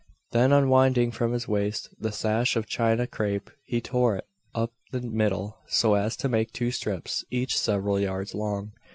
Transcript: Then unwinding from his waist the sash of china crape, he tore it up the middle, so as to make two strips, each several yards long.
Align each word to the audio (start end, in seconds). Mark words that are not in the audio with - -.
Then 0.31 0.51
unwinding 0.51 1.11
from 1.11 1.31
his 1.31 1.47
waist 1.47 1.89
the 1.99 2.11
sash 2.11 2.55
of 2.55 2.65
china 2.65 3.05
crape, 3.05 3.51
he 3.65 3.81
tore 3.81 4.15
it 4.15 4.25
up 4.55 4.71
the 4.91 4.99
middle, 5.01 5.59
so 5.67 5.93
as 5.93 6.15
to 6.15 6.27
make 6.27 6.51
two 6.51 6.71
strips, 6.71 7.23
each 7.29 7.55
several 7.55 7.99
yards 7.99 8.33
long. 8.33 8.71